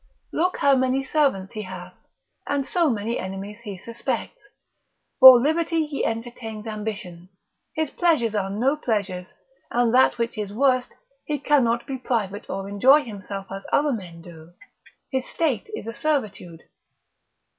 [0.33, 1.93] Look how many servants he hath,
[2.47, 4.41] and so many enemies he suspects;
[5.19, 7.29] for liberty he entertains ambition;
[7.75, 9.27] his pleasures are no pleasures;
[9.69, 10.89] and that which is worst,
[11.25, 14.53] he cannot be private or enjoy himself as other men do,
[15.11, 16.61] his state is a servitude.